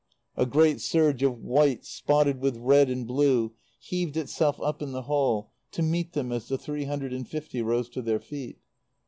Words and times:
A 0.35 0.47
great 0.47 0.81
surge 0.81 1.21
of 1.21 1.37
white, 1.43 1.85
spotted 1.85 2.41
with 2.41 2.57
red 2.57 2.89
and 2.89 3.05
blue, 3.05 3.53
heaved 3.79 4.17
itself 4.17 4.59
up 4.59 4.81
in 4.81 4.93
the 4.93 5.03
hall 5.03 5.51
to 5.73 5.83
meet 5.83 6.13
them 6.13 6.31
as 6.31 6.47
the 6.47 6.57
three 6.57 6.85
hundred 6.85 7.13
and 7.13 7.27
fifty 7.29 7.61
rose 7.61 7.87
to 7.89 8.01
their 8.01 8.19
feet. 8.19 8.57